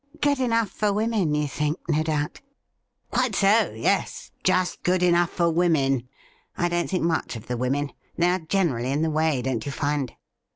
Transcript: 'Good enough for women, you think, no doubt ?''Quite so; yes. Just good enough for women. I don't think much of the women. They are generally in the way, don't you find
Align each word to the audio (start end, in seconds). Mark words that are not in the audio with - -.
'Good 0.19 0.39
enough 0.39 0.71
for 0.71 0.91
women, 0.91 1.35
you 1.35 1.47
think, 1.47 1.77
no 1.87 2.01
doubt 2.01 2.41
?''Quite 3.11 3.35
so; 3.35 3.71
yes. 3.77 4.31
Just 4.43 4.81
good 4.81 5.03
enough 5.03 5.29
for 5.29 5.51
women. 5.51 6.07
I 6.57 6.69
don't 6.69 6.89
think 6.89 7.03
much 7.03 7.35
of 7.35 7.45
the 7.45 7.55
women. 7.55 7.91
They 8.17 8.31
are 8.31 8.39
generally 8.39 8.89
in 8.91 9.03
the 9.03 9.11
way, 9.11 9.43
don't 9.43 9.63
you 9.63 9.71
find 9.71 10.13